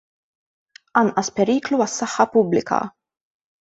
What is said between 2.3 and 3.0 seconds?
pubblika.